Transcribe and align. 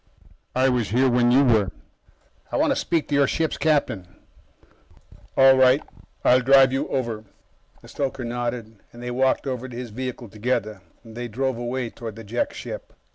"I 0.55 0.67
was 0.67 0.89
here 0.89 1.07
when 1.07 1.29
you 1.29 1.43
were." 1.45 1.69
"I 2.51 2.57
want 2.57 2.71
to 2.71 2.75
speak 2.75 3.07
to 3.09 3.13
your 3.13 3.27
ship's 3.27 3.59
captain." 3.59 4.07
"All 5.37 5.55
right. 5.55 5.83
I'll 6.25 6.39
drive 6.41 6.73
you 6.73 6.87
over." 6.87 7.25
The 7.83 7.87
stoker 7.87 8.23
nodded, 8.25 8.77
and 8.91 9.03
they 9.03 9.11
walked 9.11 9.45
over 9.45 9.69
to 9.69 9.77
his 9.77 9.91
vehicle 9.91 10.29
together. 10.29 10.81
They 11.05 11.27
drove 11.27 11.55
away, 11.59 11.91
toward 11.91 12.15
the 12.15 12.23
Jek 12.23 12.51
ship. 12.51 12.93